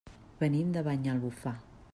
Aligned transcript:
Venim 0.39 0.71
de 0.77 0.83
Banyalbufar. 0.89 1.57